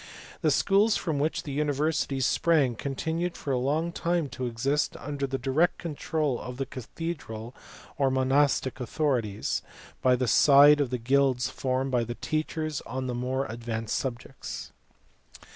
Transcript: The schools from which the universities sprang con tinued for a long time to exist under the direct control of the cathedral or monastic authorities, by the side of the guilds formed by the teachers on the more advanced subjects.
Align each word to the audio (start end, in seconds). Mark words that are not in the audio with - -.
The 0.41 0.49
schools 0.49 0.97
from 0.97 1.19
which 1.19 1.43
the 1.43 1.51
universities 1.51 2.25
sprang 2.25 2.75
con 2.75 2.95
tinued 2.95 3.35
for 3.37 3.51
a 3.53 3.59
long 3.59 3.91
time 3.91 4.29
to 4.29 4.47
exist 4.47 4.97
under 4.97 5.27
the 5.27 5.37
direct 5.37 5.77
control 5.77 6.39
of 6.39 6.57
the 6.57 6.65
cathedral 6.65 7.53
or 7.99 8.09
monastic 8.09 8.79
authorities, 8.79 9.61
by 10.01 10.15
the 10.15 10.27
side 10.27 10.81
of 10.81 10.89
the 10.89 10.97
guilds 10.97 11.51
formed 11.51 11.91
by 11.91 12.03
the 12.03 12.15
teachers 12.15 12.81
on 12.87 13.05
the 13.05 13.13
more 13.13 13.45
advanced 13.45 13.95
subjects. 13.95 14.71